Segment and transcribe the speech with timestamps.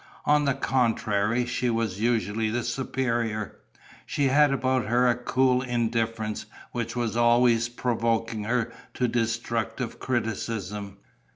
[0.25, 3.59] On the contrary, she was usually the superior.
[4.07, 10.97] She had about her a cool indifference which was always provoking her to destructive criticism.